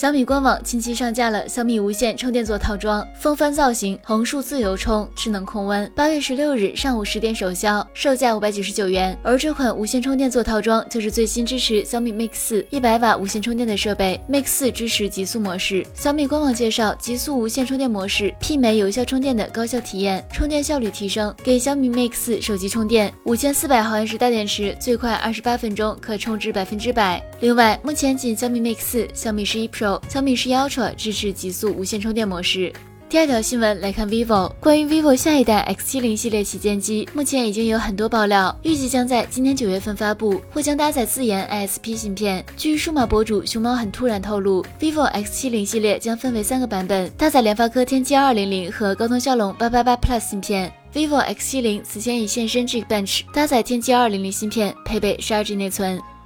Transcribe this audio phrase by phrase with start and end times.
[0.00, 5.92] 小米官网近期上架了小米无线充电座套装，风帆造型，横竖自由充，智能控温。
[5.94, 9.14] 八月十六日上午十点首销，售价五百九十九元。
[9.22, 15.84] 而这款无线充电座套装就是最新支持小米 Mix 四一百瓦无线充电的设备，Mix 四支持极速模式。
[15.92, 27.22] 小米官网介绍，极速无线充电模式媲美有效充电的高效体验，充电效率提升，给小米 Mix 四手机充电，五千四百毫安时大电池，最快二十八分钟可充至百分之百。
[27.40, 29.89] 另外，目前仅小米 Mix 四、小米十一 Pro。
[30.08, 32.70] 小米十一 Ultra 支持极速无线充电模式。
[33.08, 42.44] 第二条新闻来看，vivo 关于 vivo 下一代 X 七零系列旗舰机，目前已经有很多爆料，预计将在今年九月份发布，或将搭载自研 ISP 芯片。
[42.56, 50.72] 据数码博主熊猫很突然透露，vivo X 七零系列将分为三个版本，搭载联发科天玑二零零和高通骁龙八八八 Plus 芯片。
[50.94, 56.00] vivo X 七零此前已现身 Geekbench，搭载天玑二零零芯片，配备十二 G 内存。